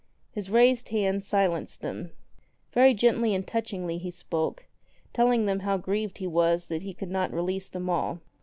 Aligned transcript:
His 0.31 0.49
raised 0.49 0.89
hand 0.89 1.23
silenced 1.23 1.81
them. 1.81 2.09
Very 2.73 2.95
gently 2.95 3.35
and 3.35 3.45
touchingly 3.45 3.99
he 3.99 4.09
spoke, 4.09 4.65
telling 5.13 5.45
them 5.45 5.59
how 5.59 5.77
grieved 5.77 6.17
he 6.17 6.25
was 6.25 6.69
that 6.69 6.81
he 6.81 6.95
could 6.95 7.11
not 7.11 7.31
release 7.31 7.69
them 7.69 7.87
all. 7.87 8.19